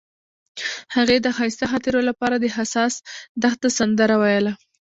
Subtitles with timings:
[0.95, 2.93] هغې د ښایسته خاطرو لپاره د حساس
[3.43, 4.53] دښته سندره ویله.